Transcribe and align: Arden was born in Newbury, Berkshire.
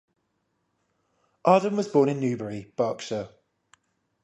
Arden 1.45 1.77
was 1.77 1.87
born 1.87 2.09
in 2.09 2.19
Newbury, 2.19 2.73
Berkshire. 2.75 3.29